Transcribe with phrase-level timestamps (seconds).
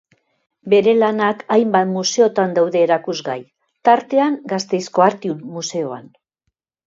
[0.73, 3.37] Bere lanak hainbat museotan daude erakusgai,
[3.89, 6.09] tartean Gasteizko Artium Museoan.